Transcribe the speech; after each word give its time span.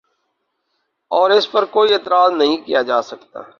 اور 1.11 1.29
اس 1.29 1.51
پر 1.51 1.65
کوئی 1.65 1.93
اعتراض 1.93 2.31
نہیں 2.31 2.57
کیا 2.57 2.81
جا 2.81 3.01
سکتا 3.01 3.41
کہ 3.41 3.49